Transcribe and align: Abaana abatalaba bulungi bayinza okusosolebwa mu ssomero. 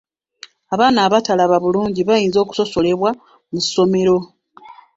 Abaana 0.73 0.99
abatalaba 1.07 1.55
bulungi 1.63 2.01
bayinza 2.07 2.37
okusosolebwa 2.43 3.09
mu 3.51 3.59
ssomero. 3.65 4.17